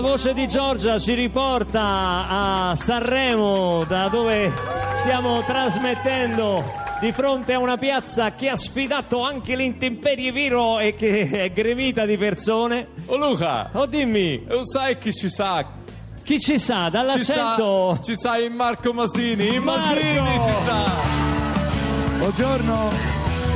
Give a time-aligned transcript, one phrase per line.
[0.00, 1.80] La voce di Giorgia ci riporta
[2.28, 4.52] a Sanremo, da dove
[4.94, 6.62] stiamo trasmettendo
[7.00, 12.06] di fronte a una piazza che ha sfidato anche l'intemperie vero e che è gremita
[12.06, 12.90] di persone.
[13.06, 15.66] Oh Luca, Oh dimmi, lo sai chi ci sa?
[16.22, 17.98] chi ci sa Ci sa, dall'accento?
[18.00, 19.82] ci sa il Marco Masini, il Marco!
[19.94, 20.78] Masini ci sa.
[22.18, 22.90] Buongiorno,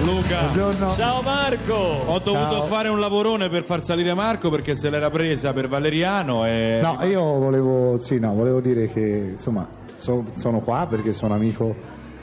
[0.04, 0.90] Luca, buongiorno.
[0.94, 1.74] Ciao Marco!
[1.74, 2.64] Ho dovuto Ciao.
[2.64, 6.98] fare un lavorone per far salire Marco perché se l'era presa per Valeriano e No,
[7.04, 11.74] io volevo, sì, no, volevo dire che insomma so- sono qua perché sono amico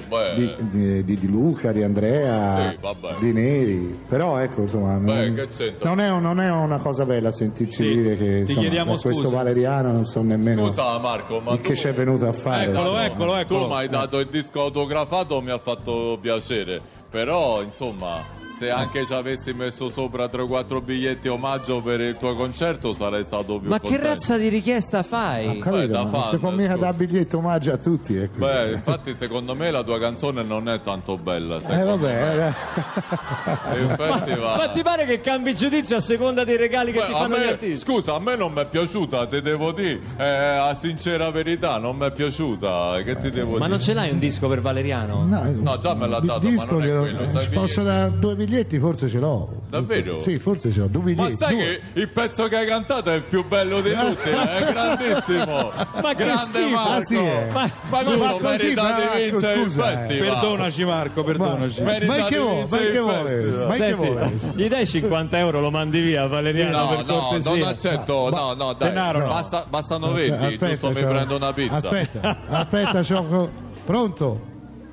[0.09, 2.77] Beh, di, di- di- Luca, di Andrea, Sì,
[3.19, 3.97] di Neri.
[4.07, 5.87] Però ecco, insomma, Beh, non, che c'entra?
[5.87, 9.35] non è, non è una cosa bella sentirci Sì, dire che ti insomma, questo scusa.
[9.35, 12.63] Valeriano non so nemmeno scusa Marco, ma che tu, ci è venuto a fare.
[12.71, 13.61] Eccolo, eccolo, eccolo.
[13.61, 16.97] tu mi hai dato il disco autografato, mi ha fatto piacere.
[17.09, 18.23] Però, insomma,
[18.59, 23.57] se anche ci avessi messo sopra 3-4 biglietti omaggio per il tuo concerto sarei stato
[23.57, 24.07] più Ma che contento.
[24.07, 25.59] razza di richiesta fai?
[25.59, 26.85] capito, Beh, da ma fan, può mica scusa.
[26.85, 28.13] dare biglietto omaggio a tutti.
[28.17, 28.37] eh, quindi.
[28.39, 31.57] Beh, infatti secondo me la tua canzone non è tanto bella.
[31.69, 31.97] eh, vabbè,
[32.35, 32.47] me.
[32.47, 33.77] eh.
[33.79, 37.13] Il festival- Ma ti pare che cambi giudizio a seconda dei regali che Beh, ti
[37.13, 37.79] a fanno gli me- artisti?
[37.89, 41.95] scusa, a me non mi è piaciuta, ti devo dire, eh, a sincera verità, non
[41.95, 43.01] mi è piaciuta.
[43.03, 43.69] Che ti devo Ma dire?
[43.69, 45.23] non ce l'hai un disco per Valeriano?
[45.25, 48.47] No, già me l'ha dato, ma non è quello, posso dare due biglietti,
[48.79, 49.61] forse ce l'ho.
[49.69, 50.21] Davvero?
[50.21, 50.87] Sì, forse ce l'ho.
[50.87, 51.35] Due Ma biglietti.
[51.37, 51.63] sai due.
[51.93, 55.71] che il pezzo che hai cantato è il più bello di tutti, è grandissimo.
[56.01, 56.69] Ma che Grande schifo.
[56.69, 56.91] Marco.
[56.91, 57.47] Ah, sì, eh.
[57.51, 59.95] Ma- Ma Ma questo così, merita ma di Marco, vincere il scusa, eh.
[60.07, 60.29] festival.
[60.39, 61.81] Perdonaci Marco, perdonaci.
[61.83, 62.65] Ma, Merita ma che vuole?
[62.69, 63.65] Ma che il vuole?
[63.67, 64.31] Ma che vuole?
[64.55, 67.51] gli dai 50 euro, lo mandi via Valeriano No, per no, cortesia.
[67.51, 69.27] non accetto, no, no, dai, denaro no.
[69.27, 71.75] basta- bastano 20, giusto mi prendo una pizza.
[71.75, 73.49] Aspetta, aspetta, c'ho-
[73.85, 74.47] pronto?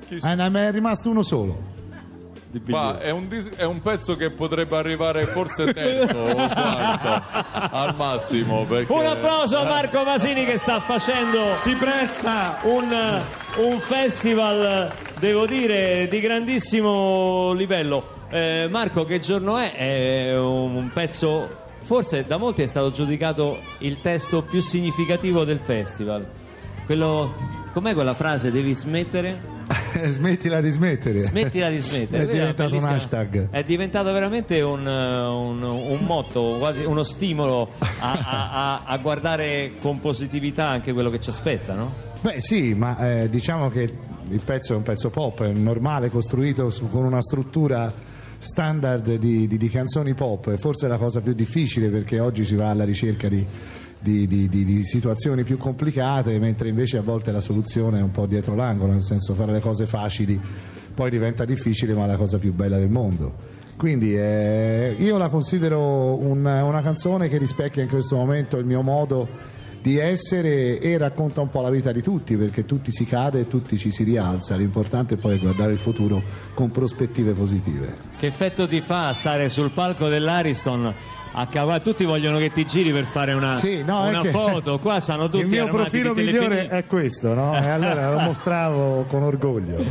[0.07, 1.75] Chi Ah, ne è rimasto uno solo.
[2.65, 7.21] Ma è un, dis- è un pezzo che potrebbe arrivare forse terzo o quarto
[7.75, 8.65] al massimo.
[8.65, 8.91] Perché...
[8.91, 12.59] Un applauso a Marco Masini che sta facendo Si presta!
[12.63, 13.21] un,
[13.57, 18.15] un festival, devo dire, di grandissimo livello.
[18.29, 19.73] Eh, Marco, che giorno è?
[19.73, 21.47] È un pezzo,
[21.83, 26.27] forse da molti è stato giudicato il testo più significativo del festival.
[26.85, 27.33] Quello,
[27.73, 28.51] com'è quella frase?
[28.51, 29.55] Devi smettere?
[30.09, 31.19] Smettila di smettere.
[31.19, 32.23] Smettila di smettere.
[32.23, 33.47] È diventato un hashtag.
[33.49, 39.73] È diventato veramente un, un- un motto, quasi uno stimolo a, a- a- a guardare
[39.79, 41.93] con positività anche quello che ci aspetta, no?
[42.21, 43.81] Beh sì, ma eh, diciamo che
[44.29, 47.91] il pezzo è un pezzo pop, è normale, costruito su- con una struttura
[48.39, 52.55] standard di, di- di canzoni pop, forse è la cosa più difficile perché oggi si
[52.55, 53.45] va alla ricerca di,
[54.07, 58.11] di- di- di- di situazioni più complicate, mentre invece a volte la soluzione è un
[58.11, 60.39] po' dietro l'angolo, nel senso fare le cose facili
[60.93, 63.33] poi diventa difficile, ma è la cosa più bella del mondo.
[63.77, 68.81] Quindi eh, io la considero un- una canzone che rispecchia in questo momento il mio
[68.81, 69.27] modo
[69.79, 73.47] di essere e racconta un po' la vita di tutti perché tutti si cade e
[73.47, 76.21] tutti ci si rialza l'importante poi è guardare il futuro
[76.55, 80.93] con prospettive positive Che effetto ti fa stare sul palco dell'Ariston?
[81.33, 84.79] A cavare, tutti vogliono che ti giri per fare una, Sì, no, una foto.
[84.79, 87.55] Qua stanno tutti il mio profilo migliore è questo no?
[87.55, 89.83] e allora lo mostravo con orgoglio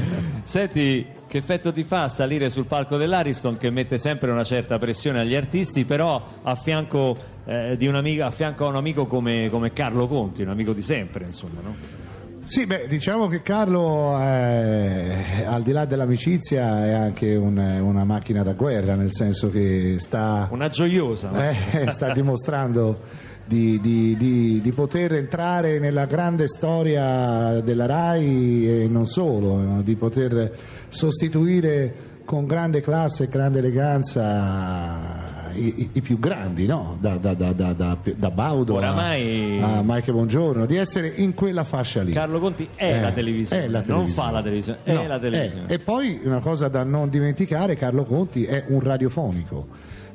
[0.45, 5.21] Senti, che effetto ti fa salire sul palco dell'Ariston che mette sempre una certa pressione
[5.21, 9.49] agli artisti, però a fianco, eh, di un amico, a fianco a un amico come,
[9.51, 12.06] come Carlo Conti, un amico di sempre, insomma, no?
[12.49, 18.45] Sì, beh, diciamo che Carlo, eh, al di là dell'amicizia, è anche un- una macchina
[18.45, 21.31] da guerra, nel senso che sta, Una gioiosa.
[21.31, 21.41] no?
[21.43, 23.01] eh, sta dimostrando
[23.45, 29.83] di, di- di- di poter entrare nella grande storia della RAI e non solo, no?
[29.83, 30.53] di poter
[30.89, 35.26] sostituire con grande classe e grande eleganza
[35.59, 36.97] i, i- più grandi, no?
[37.01, 41.35] da, da, da, da, da, da Baudo a- Oramai- a, Mike Buongiorno, di essere in
[41.35, 42.13] quella fascia lì.
[42.13, 44.27] Carlo Conti è Eh, la televisione, è la non televisione.
[44.27, 45.67] fa la televisione, è No, la televisione.
[45.67, 45.73] è.
[45.73, 49.67] E poi una cosa da non dimenticare, Carlo Conti è un radiofonico,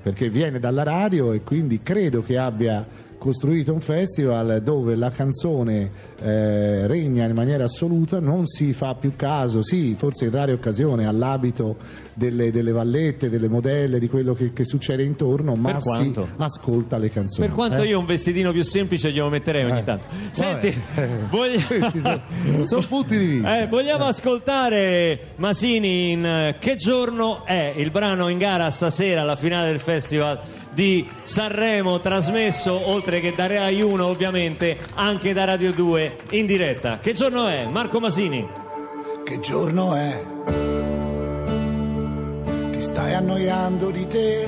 [0.02, 2.86] perché viene dalla radio e quindi credo che abbia
[3.22, 5.92] costruito un festival dove la canzone
[6.24, 11.06] eh, regna in maniera assoluta, non si fa più caso, sì, forse in rare occasione
[11.06, 11.78] all'abito
[12.16, 17.12] delle, delle vallette, delle modelle, di quello che, che succede intorno, ma si ascolta le
[17.12, 17.46] canzoni.
[17.46, 17.90] Per quanto eh?
[17.90, 19.84] io un vestitino più semplice glielo metterei ogni Eh.
[19.84, 20.08] tanto.
[20.32, 21.10] Senti, Vabbè.
[21.30, 22.22] voglia- Questi sono,
[22.66, 23.62] sono punti di vista.
[23.62, 29.36] Eh, vogliamo ascoltare Masini in eh, Che giorno è il brano in gara stasera alla
[29.36, 30.40] finale del festival
[30.74, 37.00] di Sanremo trasmesso oltre che da Rai 1 ovviamente anche da Radio 2 in diretta.
[37.00, 37.66] Che giorno è?
[37.66, 38.48] Marco Masini.
[39.24, 40.24] Che giorno è?
[42.72, 44.46] Ti stai annoiando di te?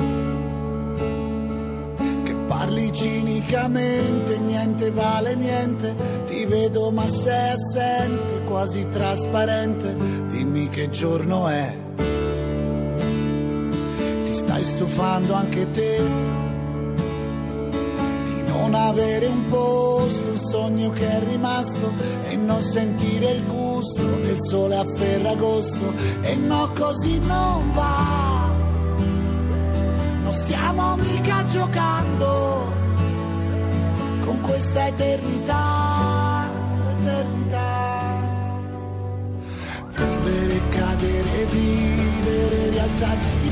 [2.24, 5.96] Che Parli cinicamente, niente vale niente,
[6.26, 9.96] ti vedo ma sei assente, quasi trasparente,
[10.30, 12.13] dimmi che giorno è.
[14.64, 16.02] Stai stufando anche te
[18.24, 21.92] di non avere un posto, un sogno che è rimasto
[22.30, 28.52] e non sentire il gusto del sole a Ferragosto e no così non va.
[30.24, 32.72] Non stiamo mica giocando
[34.22, 36.50] con questa eternità,
[37.00, 37.72] eternità.
[39.90, 43.43] Vivere, cadere, vivere, rialzarsi,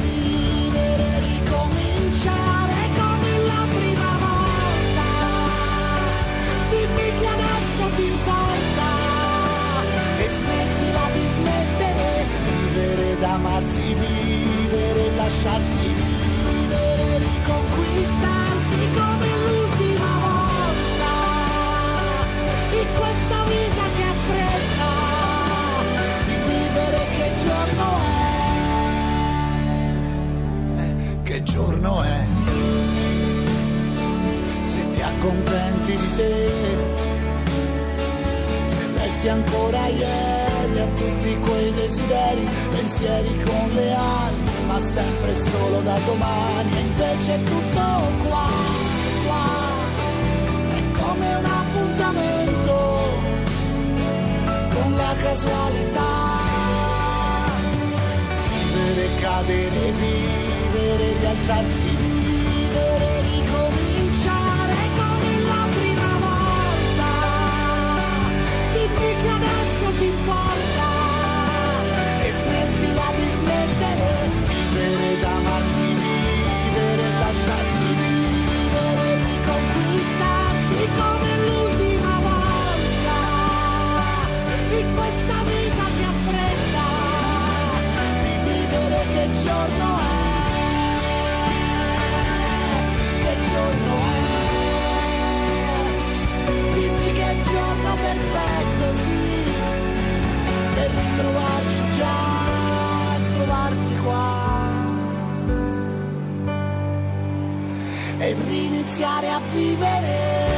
[55.42, 56.10] casualità.
[58.50, 61.82] Vivere, cadere, vivere, rialzarsi,
[98.02, 99.44] perfetto sì,
[100.76, 104.50] per ritrovarci già, trovarti qua
[108.18, 110.51] e riniziare a vivere.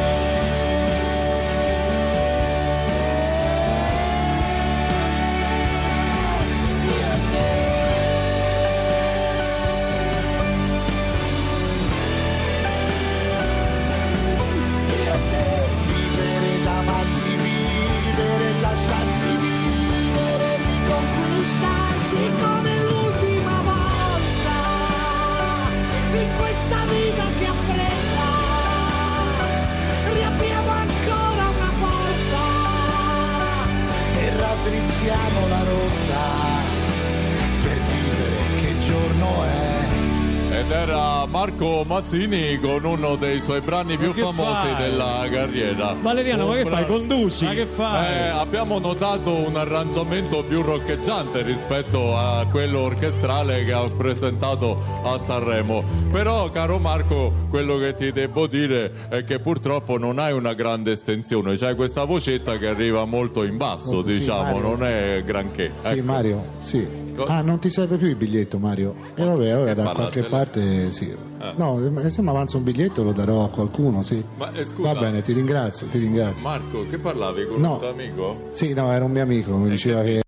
[41.24, 44.76] Era Marco Mazzini con uno dei suoi brani più famosi fai?
[44.90, 45.96] della carriera.
[46.00, 46.84] Valeriano, ma Un che fai?
[46.84, 47.46] bra- Conduci?
[47.46, 48.06] Ma che fai?
[48.14, 55.20] Eh, abbiamo notato un arrangiamento più roccheggiante rispetto a quello orchestrale che ha presentato a
[55.24, 55.84] Sanremo.
[56.12, 60.92] Però, caro Marco, quello che ti devo dire è che purtroppo non hai una grande
[60.92, 64.60] estensione, c'hai questa vocetta che arriva molto in basso, Molto, sì, diciamo, Mario.
[64.62, 65.72] non è granché.
[65.80, 66.04] Sì, Ecco.
[66.04, 67.03] Mario, sì.
[67.16, 68.96] Co- Ah, non ti serve più il biglietto, Mario?
[69.16, 71.16] E vabbè, ora Che da qualche parte sì.
[71.38, 71.54] Ah.
[71.56, 74.24] No, eh, se mi avanza un biglietto lo darò a qualcuno, sì.
[74.38, 76.44] Ma eh, scusa, Va bene, ti ringrazio, ti ringrazio.
[76.48, 77.74] Marco, che parlavi con No.
[77.74, 78.50] un tuo amico?
[78.52, 80.22] Sì, no, era un mio amico, mi diceva che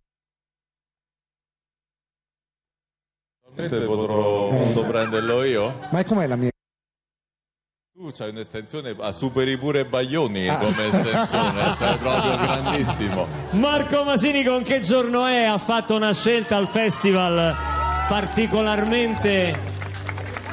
[3.56, 5.74] Mentre potrò, posso prenderlo io?
[5.92, 6.50] Ma com'è la mia
[8.06, 13.26] Tu c'hai un'estensione, ah, superi pure Baglioni come estensione, sei proprio grandissimo.
[13.52, 15.46] Marco Masini con che giorno è?
[15.46, 17.56] Ha fatto una scelta al festival
[18.08, 19.74] particolarmente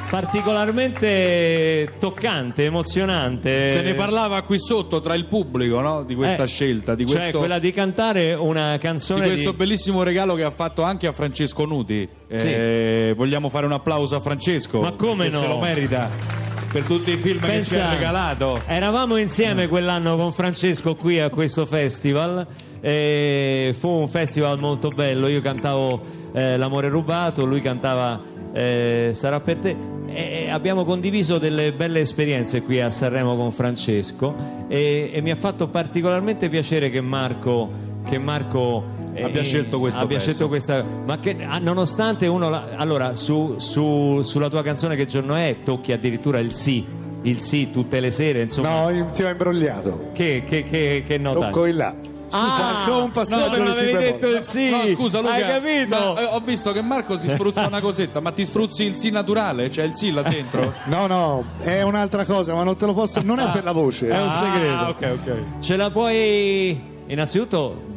[0.08, 3.70] particolarmente toccante, emozionante.
[3.72, 6.04] Se ne parlava qui sotto tra il pubblico no?
[6.04, 9.56] di questa Eh, scelta, di cioè questo, quella di cantare una di canzone questo di-
[9.58, 12.08] bellissimo regalo che ha fatto anche a Francesco Nuti.
[12.28, 14.80] Eh, vogliamo fare un applauso a Francesco.
[14.80, 15.38] Ma come no?
[15.38, 16.41] Se lo merita
[16.72, 18.62] per tutti i film che ci Pensa, ha regalato.
[18.66, 22.46] Eravamo insieme quell'anno con Francesco qui a questo festival.
[22.80, 25.28] fu un festival molto bello.
[25.28, 26.02] Io cantavo
[26.32, 28.18] eh, L'amore rubato, lui cantava
[28.54, 29.76] eh, Sarà per te.
[30.06, 34.34] E abbiamo condiviso delle belle esperienze qui a Sanremo con Francesco
[34.68, 37.70] e, e mi ha fatto particolarmente piacere che Marco,
[38.04, 40.30] che Marco Abbia scelto questo abbia pezzo.
[40.30, 45.04] scelto questa ma che ah, nonostante uno la- allora su, su- sulla tua canzone che
[45.06, 46.86] giorno è tocchi addirittura il sì
[47.24, 48.90] il sì tutte le sere, insomma.
[48.90, 50.08] No, ti ho imbrogliato.
[50.12, 51.38] Che, che, che, che nota?
[51.50, 51.94] Tocco in là.
[52.30, 54.70] Ah, con un passaggio dove di avevi detto il sì?
[54.70, 55.88] No, scusa Luca, Hai capito?
[56.14, 59.10] ma, eh, ho visto che Marco si spruzza una cosetta, ma ti spruzzi il sì
[59.10, 59.68] naturale?
[59.68, 60.72] C'è il sì là dentro?
[60.86, 63.20] No, no, è un'altra cosa, ma non te lo posso.
[63.22, 64.08] Non è per la voce.
[64.08, 64.74] È un segreto.
[64.74, 65.42] Ah, ok, ok.
[65.60, 67.90] Ce la puoi innanzitutto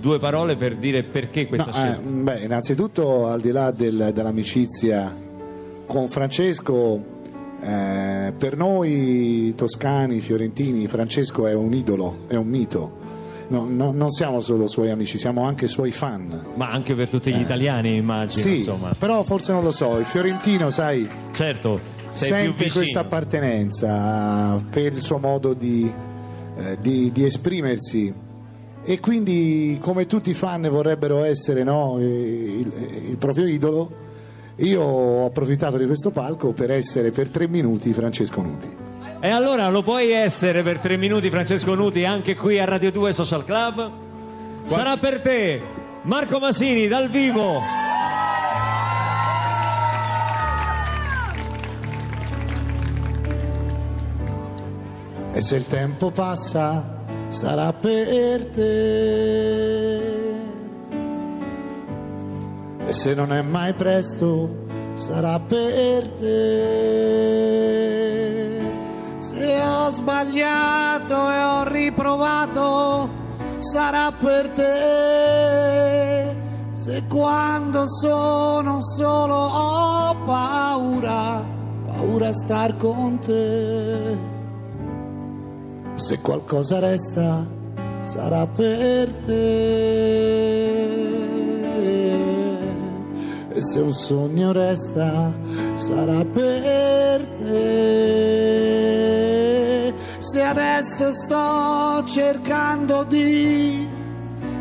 [0.00, 2.00] due parole per dire perché questa No, scelta?
[2.00, 5.14] eh, beh, innanzitutto, al di là del- dell'amicizia
[5.86, 7.02] con Francesco,
[7.62, 12.98] eh, per noi toscani, fiorentini, Francesco è un idolo, è un mito.
[13.48, 16.46] No, no, non siamo solo suoi amici, siamo anche suoi fan.
[16.54, 18.92] Ma anche per tutti gli italiani, immagino, Sì, insomma.
[18.96, 25.18] però forse non lo so, il fiorentino, sai, Certo, sente questa appartenenza per il suo
[25.18, 25.92] modo di,
[26.58, 28.14] eh, di- di esprimersi
[28.82, 32.72] e quindi come tutti i fan vorrebbero essere no, il,
[33.08, 34.08] il proprio idolo
[34.56, 38.68] io ho approfittato di questo palco per essere per tre minuti Francesco Nuti
[39.20, 43.12] E allora lo puoi essere per tre minuti, Francesco Nuti, anche qui a Radio 2
[43.12, 43.90] Social Club?
[44.64, 45.60] Sarà per te,
[46.02, 47.80] Marco Masini, dal vivo.
[55.32, 56.99] e se il tempo passa
[57.30, 60.18] sarà per te.
[62.86, 66.68] E se non è mai presto sarà per te.
[69.18, 73.08] Se ho sbagliato e ho riprovato
[73.58, 76.36] sarà per te.
[76.74, 84.29] Se quando sono solo ho paura paura a star con te
[86.00, 87.46] se qualcosa resta
[88.00, 90.08] sarà per te.
[93.52, 95.30] E se un sogno resta
[95.74, 97.58] sarà per te.
[100.20, 103.86] Se adesso sto cercando di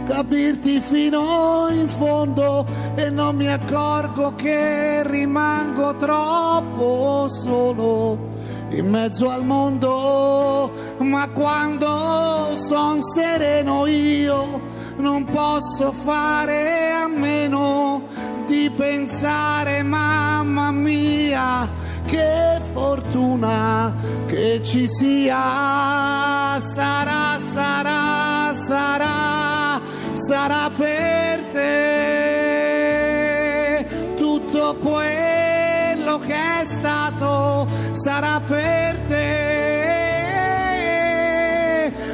[0.07, 2.65] capirti fino in fondo
[2.95, 8.17] e non mi accorgo che rimango troppo solo
[8.71, 14.61] in mezzo al mondo, ma quando son sereno io
[14.97, 18.03] non posso fare a meno
[18.45, 21.69] di pensare, mamma mia,
[22.05, 23.93] che fortuna
[24.27, 29.81] che ci sia, sarà, sarà, sarà,
[30.13, 32.25] sarà per te
[34.15, 35.28] tutto quello
[36.29, 39.47] che è stato sarà per te.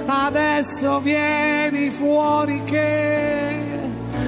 [0.05, 3.65] Adesso vieni fuori che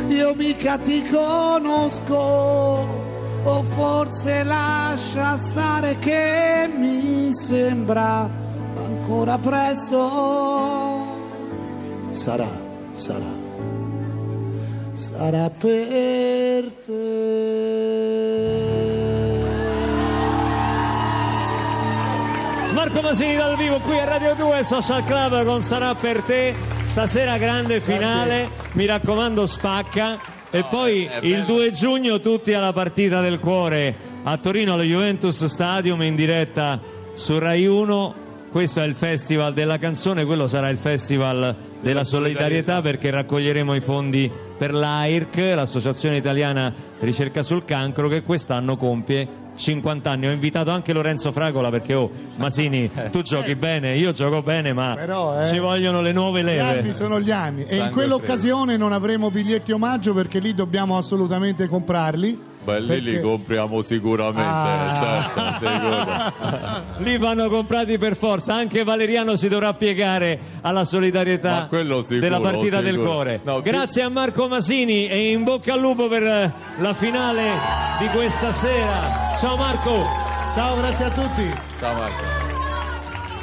[0.10, 2.96] io mica ti conosco.
[3.44, 8.30] O forse lascia stare che mi sembra
[8.76, 11.06] ancora presto.
[12.12, 12.50] Sarà,
[12.94, 13.34] sarà,
[14.96, 17.97] sarà per te.
[22.88, 26.56] Marco Masini dal vivo qui a Radio 2 Social Club con Sarà per te.
[26.86, 30.18] Stasera grande finale, mi raccomando spacca.
[30.50, 36.02] E poi il 2 giugno tutti alla partita del cuore a Torino allo Juventus Stadium
[36.04, 36.80] in diretta
[37.14, 38.16] su Rai 1.
[38.50, 43.82] Questo è il festival della canzone, quello sarà il festival della solidarietà perché raccoglieremo i
[43.82, 50.28] fondi per l'AIRC, l'Associazione Italiana Ricerca sul Cancro, che quest'anno compie 50 anni.
[50.28, 54.94] Ho invitato anche Lorenzo Fragola perché, oh, Masini, tu giochi bene, io gioco bene, ma
[54.96, 56.94] Però, eh, ci vogliono le nuove Gli anni leve.
[56.94, 61.68] sono gli anni e in Sangue quell'occasione non avremo biglietti omaggio perché lì dobbiamo assolutamente
[61.68, 62.56] comprarli.
[62.68, 65.22] Beh, lì li compriamo sicuramente, Ah.
[65.34, 66.86] certo, sicuro.
[67.10, 68.56] Li vanno comprati per forza.
[68.56, 73.40] Anche Valeriano si dovrà piegare alla solidarietà sicuro, della partita del cuore.
[73.44, 77.44] No, chi- Grazie a Marco Masini e in bocca al lupo per eh, la finale
[78.02, 79.27] di questa sera.
[79.40, 80.04] Ciao Marco.
[80.54, 81.54] Ciao, grazie a tutti.
[81.80, 82.24] Ciao Marco.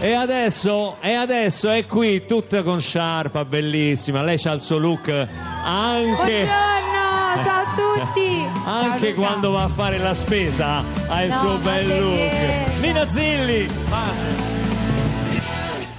[0.00, 4.22] E adesso, e adesso è qui tutta con sciarpa, bellissima.
[4.22, 7.74] Lei ha il suo look anche, Buongiorno, ciao a
[8.04, 8.44] tutti.
[8.66, 10.82] anche Ciao, quando va a fare la spesa.
[11.06, 12.80] Ha il No, suo ma bel che- look.
[12.82, 13.68] Nina Zilli.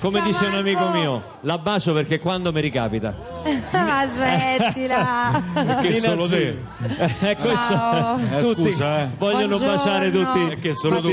[0.06, 0.68] Come Ciao, dice un Marco.
[0.68, 3.16] amico mio, la bacio perché quando mi ricapita.
[3.74, 5.44] Ma smettila.
[5.82, 6.62] Che Nina solo te.
[7.22, 8.20] Eh, questo- Ciao.
[8.20, 9.10] Eh, tutti scusa, eh.
[9.18, 9.66] vogliono Buongiorno.
[9.76, 10.56] baciare tutti.
[10.62, 11.08] Che solo tu.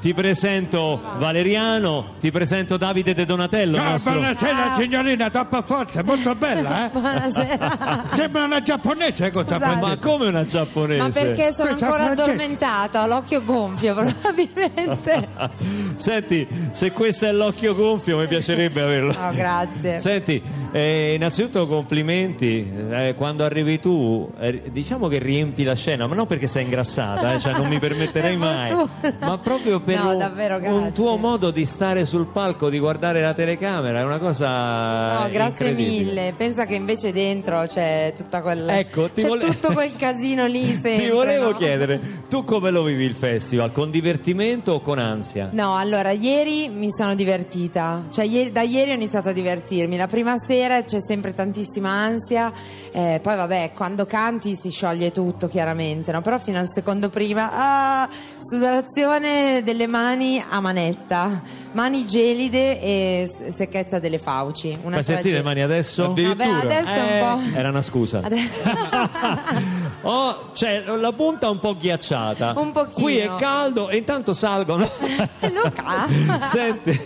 [0.00, 3.76] Ti presento Valeriano, ti presento Davide De Donatello.
[3.76, 6.88] Ciao, nostro- buonasera signorina, troppo forte, molto bella, eh?
[6.98, 8.04] Buonasera.
[8.12, 9.80] Sembra una giapponese questa Scusate.
[9.86, 11.00] Ma come una giapponese?
[11.00, 12.22] Ma perché sono Questa ancora frangetta.
[12.22, 13.02] addormentata?
[13.02, 15.28] Ho l'occhio gonfio probabilmente.
[15.96, 19.14] Senti, se questo è l'occhio gonfio mi piacerebbe averlo.
[19.20, 19.98] Oh, grazie.
[19.98, 20.42] Senti,
[20.72, 26.26] eh, innanzitutto complimenti, eh, quando arrivi tu eh, diciamo che riempi la scena, ma non
[26.26, 28.88] perché sei ingrassata, eh, cioè non mi permetterei Per mai,
[29.20, 33.20] ma proprio per No, un, davvero, un tuo modo di stare sul palco, di guardare
[33.20, 35.22] la telecamera, è una cosa...
[35.22, 36.34] No, grazie mille.
[36.36, 38.78] Pensa che invece dentro c'è tutta quella.
[38.78, 41.06] Ecco, ti c'è vole- tutto quel casino lì sempre.
[41.06, 41.56] Ti volevo no?
[41.56, 43.72] chiedere, tu come lo vivi il festival?
[43.72, 45.50] Con divertimento o con ansia?
[45.52, 49.96] No, allora ieri mi sono divertita, cioè ieri- da ieri ho iniziato a divertirmi.
[49.96, 52.52] La prima sera c'è sempre tantissima ansia,
[52.92, 56.20] eh, poi vabbè, quando canti si scioglie tutto chiaramente, no?
[56.22, 61.42] però fino al secondo prima, ah, sudorazione delle mani a manetta,
[61.72, 64.76] mani gelide e secchezza delle fauci.
[64.82, 66.12] Una Fai sentire le mani adesso?
[66.12, 67.20] Vabbè, adesso Eh, un
[67.52, 67.56] po'.
[67.58, 68.20] Era una scusa.
[68.24, 72.54] Adesso- Oh, cioè, la punta un po' ghiacciata.
[72.56, 73.04] Un pochino.
[73.04, 74.88] Qui è caldo e intanto salgono.
[75.52, 76.06] Luca.
[76.42, 76.98] senti,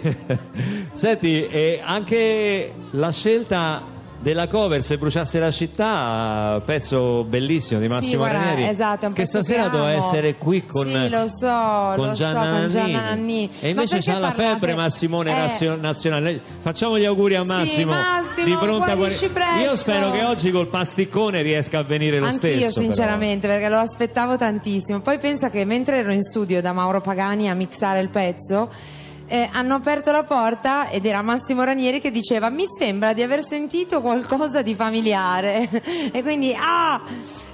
[0.93, 3.83] senti anche la scelta
[4.25, 8.69] della cover Se bruciasse la città, pezzo bellissimo di Massimo guarda, Ranieri.
[8.71, 13.51] esatto, che stasera doveva essere qui con, Sì, lo so, con lo Gianna so, Nannini.
[13.61, 15.35] E invece c'ha la febbre Massimone Eh.
[15.37, 16.41] nazio- nazionale.
[16.61, 17.93] Facciamo gli auguri a Massimo.
[17.93, 19.69] Massimo, di pronta guarisci guari- presto.
[19.71, 22.73] Io spero che oggi col pasticcone riesca a venire lo Anch'io stesso.
[22.81, 22.87] però.
[22.87, 25.01] sinceramente perché lo aspettavo tantissimo.
[25.01, 28.71] Poi pensa che mentre ero in studio da Mauro Pagani a mixare il pezzo,
[29.35, 33.43] eh, hanno aperto la porta ed era Massimo Ranieri che diceva mi sembra di aver
[33.43, 35.69] sentito qualcosa di familiare
[36.13, 37.03] e quindi ah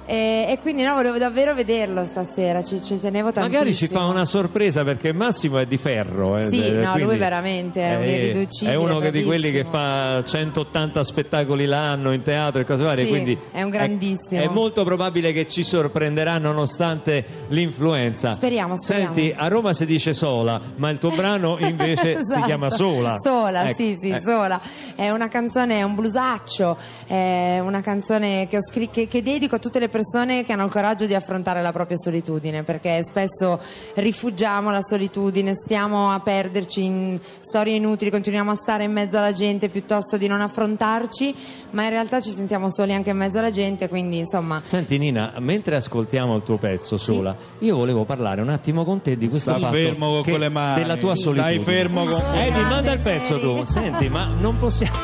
[0.05, 4.05] e, e quindi no volevo davvero vederlo stasera ci, ci tenevo tantissimo Magari ci fa
[4.05, 6.37] una sorpresa perché Massimo è di ferro.
[6.37, 9.63] eh, Sì, eh, no, lui veramente è un irriducibile, È uno che di quelli che
[9.63, 13.03] fa 180 spettacoli l'anno in teatro e cose varie.
[13.05, 14.41] Sì, quindi è un grandissimo.
[14.41, 18.33] È, molto probabile che ci sorprenderà nonostante l'influenza.
[18.33, 19.13] Speriamo, speriamo.
[19.13, 22.45] Senti, a Roma si dice sola, ma il tuo brano invece si Esatto.
[22.45, 23.15] chiama Sola.
[23.17, 24.21] Sola, Ecco, sì, sì, eh.
[24.21, 24.59] sola.
[24.95, 29.55] È una canzone, è un blusaccio, è una canzone che, ho scri- che- che dedico
[29.55, 33.59] a tutte le persone che hanno il coraggio di affrontare la propria solitudine, perché spesso
[33.95, 39.31] rifugiamo la solitudine, stiamo a perderci in storie inutili, continuiamo a stare in mezzo alla
[39.33, 41.35] gente piuttosto di non affrontarci,
[41.71, 44.61] ma in realtà ci sentiamo soli anche in mezzo alla gente, quindi insomma...
[44.63, 49.17] Senti Nina, mentre ascoltiamo il tuo pezzo sola, io volevo parlare un attimo con te
[49.17, 50.81] di questo Sta fatto fermo che- con le mani.
[50.81, 51.63] della tua Stai solitudine.
[51.63, 53.63] fermo con- Eh, mi manda il pezzo tu.
[53.65, 54.97] Senti, ma non possiamo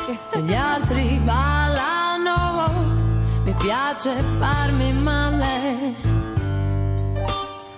[0.44, 1.18] gli altri mi
[3.58, 5.94] piace farmi male,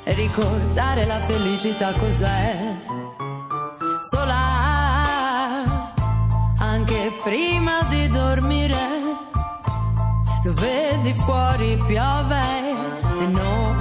[0.04, 2.76] e ricordare la felicità cos'è,
[4.10, 4.38] sola,
[6.58, 8.76] anche prima di dormire,
[10.44, 12.70] lo vedi fuori piove
[13.20, 13.79] e non,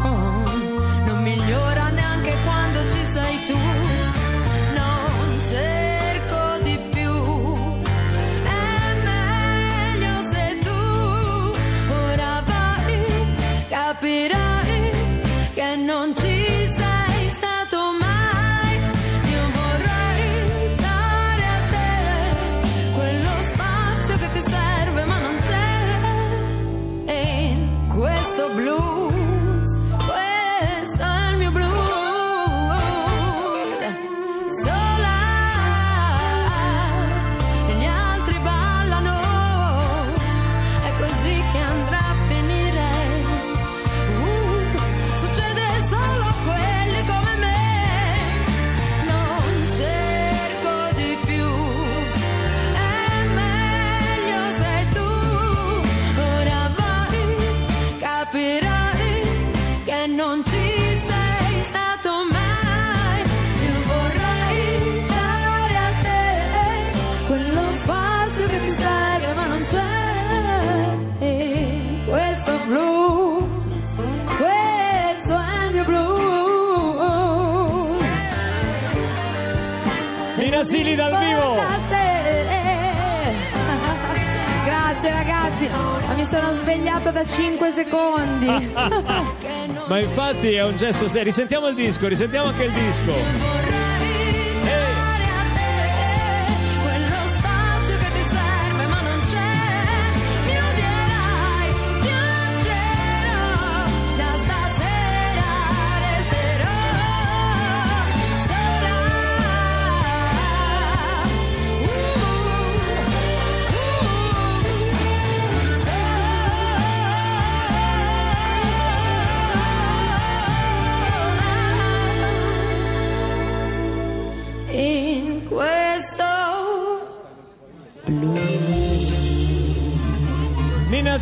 [87.89, 88.71] secondi.
[89.87, 91.23] Ma infatti è un gesto serio.
[91.25, 93.78] Risentiamo il disco, risentiamo anche il disco.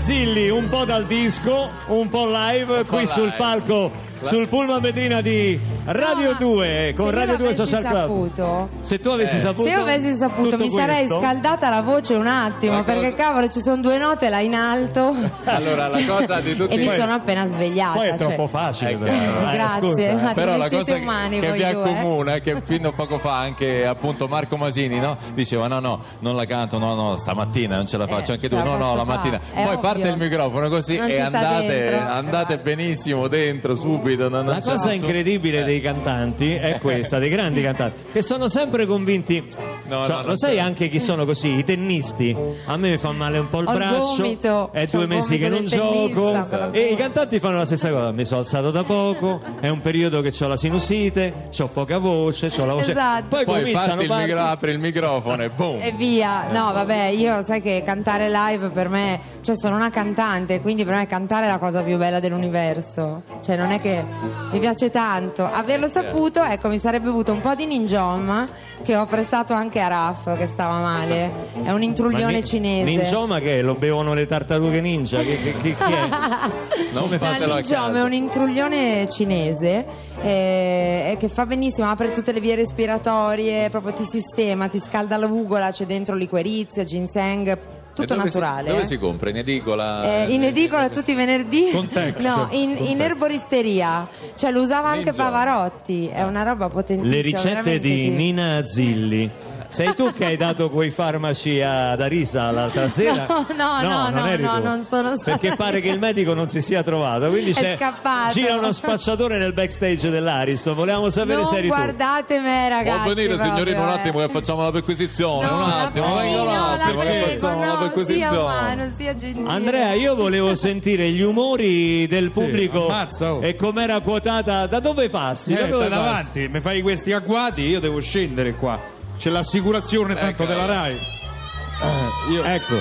[0.08, 3.36] Nina Zilli, un po' dal disco, un po' live, qui sul live.
[3.38, 3.92] palco,
[4.22, 7.96] sul pullman vetrina di Radio 2 con se io Radio 2 l'avessi Social Club.
[7.96, 11.82] saputo, Se tu avessi saputo Se io avessi saputo tutto mi sarei questo, scaldata la
[11.82, 15.88] voce un attimo La perché cosa- cavolo ci sono due note là in alto Allora,
[15.88, 18.18] la cosa di tutti e mi Poi- sono appena svegliata Poi è cioè.
[18.18, 18.92] troppo facile.
[18.92, 19.12] È però.
[19.14, 19.40] chiaro.
[19.50, 20.14] Eh, Grazie, scusa, eh.
[20.16, 21.74] ma però la cosa umani che voi vi due, eh.
[21.90, 25.18] accomuna è che fino a poco fa anche appunto Marco Masini no?
[25.36, 28.50] diceva no no non la canto no no stamattina non ce la faccio Eh, anche
[28.50, 29.18] ce tu la no no posso la fare.
[29.18, 29.80] mattina È poi ovvio.
[29.80, 32.00] parte il microfono così Non e ci sta andate, dentro.
[32.10, 32.58] andate Eh.
[32.60, 37.30] benissimo dentro subito non- non La c'è cosa nessun- incredibile dei cantanti è questa, dei
[37.30, 39.48] grandi cantanti, che sono sempre convinti.
[39.88, 40.60] No, Cioè, no, lo sai c'è.
[40.62, 41.58] anche chi sono così?
[41.60, 42.36] I tennisti.
[42.66, 44.16] A me mi fa male un po' il Ho braccio.
[44.18, 46.32] gomito, è c'ho due mesi che non gioco.
[46.32, 48.12] tennista, per E i cantanti fanno la stessa cosa.
[48.12, 52.52] Mi sono alzato da poco, è un periodo che ho la sinusite, ho poca voce,
[52.58, 52.92] ho la voce.
[52.92, 53.28] Esatto.
[53.30, 57.44] Poi, poi cominciano il micro- apri il microfono e boom e via no vabbè io
[57.44, 61.50] sai che cantare live per me cioè sono una cantante quindi per me cantare è
[61.50, 64.04] la cosa più bella dell'universo cioè non è che
[64.52, 68.48] mi piace tanto averlo saputo ecco mi sarebbe avuto un po' di ninjom
[68.84, 71.32] che ho prestato anche a Raff che stava male
[71.64, 73.62] è un Ma intruglione ni- cinese Ninjoma che è?
[73.62, 75.20] lo bevono le tartarughe ninja?
[75.20, 76.08] Che, che- che- chi è?
[76.94, 79.86] non fa- fatelo a Ninjom è un intruglione cinese
[80.22, 85.28] eh, che fa benissimo, apre tutte le vie respiratorie, proprio ti sistema, ti scalda la
[85.28, 87.58] ugola, c'è dentro liquerizia, ginseng,
[88.02, 88.64] tutto dove naturale.
[88.64, 88.86] si, dove eh.
[88.86, 89.30] si compra?
[89.30, 90.04] in edicola?
[90.04, 92.24] Eh, in edicola tutti i venerdì Con Tex.
[92.24, 95.12] no in, Con in erboristeria cioè lo usava anche.
[95.12, 99.30] Pavarotti è una roba potentissima Le ricette di Nina Zilli.
[99.70, 103.26] Sei tu che hai dato quei farmaci ad Arisa l'altra sera?
[103.28, 104.64] No, no, no, non no, eri no, tu.
[104.64, 107.76] non sono stata Perché pare che il medico non si sia trovato, quindi È c'è,
[107.76, 108.34] scappato.
[108.34, 110.74] gira uno spacciatore nel backstage dell'Ariston.
[110.74, 111.74] Volevamo sapere non se eri tu.
[111.74, 113.94] guardate me ragazzi Può venire proprio, signorino un eh.
[113.94, 117.08] attimo che facciamo la perquisizione No, un la attimo venga prego, un la attimo che
[117.08, 119.50] prego, facciamo la no, sia perquisizione umano, sia gentile.
[119.50, 123.42] Andrea, io volevo sentire gli umori del pubblico ammazza, oh.
[123.44, 124.66] e com'era quotata.
[124.68, 125.54] Da dove passi?
[125.54, 126.06] Eh, da dove stai passi?
[126.06, 128.80] davanti, mi fai questi agguati, io devo scendere qua.
[129.18, 130.46] C'è l'assicurazione tanto Ecco.
[130.46, 130.94] della RAI.
[130.94, 132.76] Eh, io- Ecco.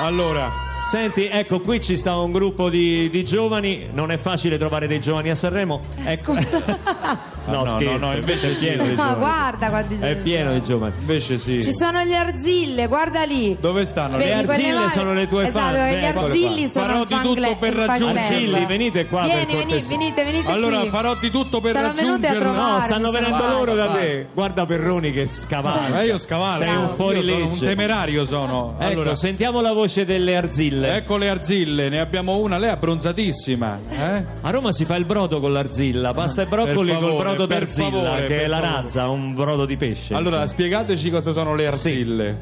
[0.00, 0.50] Allora,
[0.88, 5.00] Senti, ecco, qui ci sta un gruppo di, di giovani, non è facile trovare dei
[5.00, 5.84] giovani a Sanremo.
[6.04, 6.34] Ecco.
[7.46, 9.18] no, no, scherzo, no, no, invece è pieno di Ma giovani.
[9.18, 10.94] guarda quanti È giorni pieno di giovani.
[10.98, 11.62] invece sì.
[11.62, 13.56] Ci sono gli arzille, guarda lì.
[13.60, 14.16] Dove stanno?
[14.16, 17.56] Vedi, Le arzille sono le tue esatto, fan, gli eccole arzilli sono Farò di tutto
[17.58, 18.16] per club.
[18.16, 19.96] Arzilli, venite qua per Vieni, venite, cortesia.
[19.96, 20.88] venite, venite Allora qui.
[20.88, 22.38] farò di tutto per raggiungerla.
[22.40, 22.72] trovare.
[22.72, 24.26] No, stanno venendo guarda, loro da te.
[24.32, 26.00] Guarda Perroni che scavalca.
[26.02, 26.64] Eh, io scavallo.
[26.64, 27.32] Sei un fuorilegge.
[27.40, 28.76] sono un temerario sono.
[28.78, 30.94] Ecco, Allora, sentiamo la voce delle arzille.
[30.96, 33.78] ecco le arzille, ne abbiamo una, lei è abbronzatissima.
[33.90, 34.24] Eh?
[34.42, 37.46] A Roma si fa il brodo con l'arzilla, pasta e broccoli Per col brodo per
[37.60, 38.72] d'arzilla, favore, che è la favore.
[38.82, 40.14] razza, un brodo di pesce.
[40.14, 40.46] Allora, insomma.
[40.46, 42.38] spiegateci cosa sono le arzille.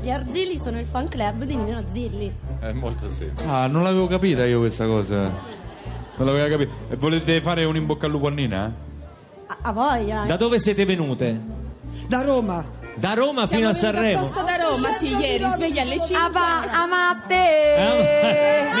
[0.00, 2.30] Gli Arzilli sono il fan club di Nino Zilli.
[2.60, 5.22] è molto semplice Ah, non l'avevo capita io questa cosa.
[6.16, 6.72] Non l'avevo capita.
[6.90, 8.72] E volete fare un in bocca al lupo a Nina?
[9.46, 10.22] A, a voglia.
[10.24, 11.40] da dove siete venute?
[12.06, 12.64] Da Roma.
[12.94, 14.20] Da Roma fino a Sanremo.
[14.22, 16.16] Apposta da Roma, sì, ieri, sveglia alle 5.
[16.16, 17.44] Ava, amate.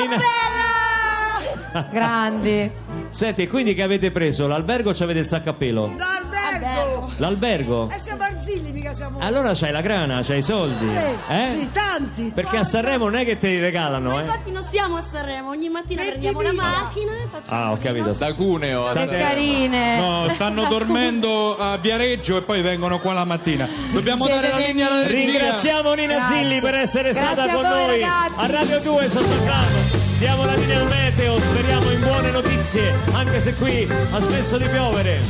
[1.72, 2.70] Nina- Grandi.
[3.10, 4.46] Senti, e quindi che avete preso?
[4.46, 5.94] L'albergo o c'avete il sacco a pelo?
[5.98, 7.10] Albergo.
[7.16, 7.90] L'albergo?
[7.92, 9.18] E siamo arzilli, mica siamo.
[9.20, 10.86] Allora c'hai la grana, c'hai i soldi.
[10.88, 11.56] Sì, eh?
[11.58, 12.32] sì, tanti.
[12.34, 14.22] Perché a Sanremo non è che te li regalano, eh?
[14.22, 17.76] Infatti non stiamo a Sanremo, ogni mattina Metti prendiamo la macchina e facciamo Ah, ho
[17.78, 18.12] capito.
[18.12, 19.24] da Cuneo a Che Sanremo.
[19.28, 19.98] carine.
[19.98, 23.66] No, stanno dormendo a Viareggio e poi vengono qua la mattina.
[23.92, 25.30] Dobbiamo Siete dare la linea alla regia.
[25.30, 26.36] Ringraziamo Nina Grazie.
[26.36, 28.32] Zilli per essere Grazie stata con voi, noi ragazzi.
[28.36, 29.97] a Radio 2 Social Club.
[30.18, 34.66] Diamo la linea al meteo, speriamo in buone notizie, anche se qui ha smesso di
[34.66, 35.20] piovere.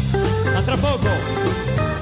[0.54, 1.97] A tra poco.